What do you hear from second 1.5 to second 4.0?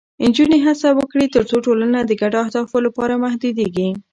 ټولنه د ګډو اهدافو لپاره متحدېږي.